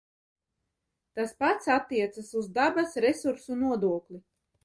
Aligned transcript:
Tas 1.15 1.33
pats 1.43 1.67
attiecas 1.75 2.29
uz 2.41 2.47
dabas 2.57 2.99
resursu 3.05 3.61
nodokli. 3.63 4.19